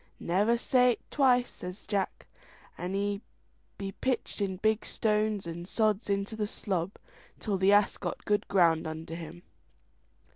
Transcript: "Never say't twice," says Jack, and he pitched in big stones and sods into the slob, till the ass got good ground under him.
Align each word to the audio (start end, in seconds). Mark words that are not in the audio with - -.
"Never 0.19 0.57
say't 0.57 0.97
twice," 1.11 1.51
says 1.51 1.85
Jack, 1.85 2.25
and 2.75 2.95
he 2.95 3.21
pitched 4.01 4.41
in 4.41 4.57
big 4.57 4.83
stones 4.83 5.45
and 5.45 5.67
sods 5.67 6.09
into 6.09 6.35
the 6.35 6.47
slob, 6.47 6.93
till 7.37 7.59
the 7.59 7.71
ass 7.71 7.97
got 7.97 8.25
good 8.25 8.47
ground 8.47 8.87
under 8.87 9.13
him. 9.13 9.43